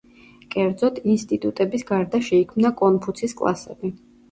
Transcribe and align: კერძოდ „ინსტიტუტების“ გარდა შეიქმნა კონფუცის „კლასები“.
კერძოდ 0.53 0.97
„ინსტიტუტების“ 1.15 1.85
გარდა 1.91 2.23
შეიქმნა 2.31 2.75
კონფუცის 2.83 3.39
„კლასები“. 3.45 3.97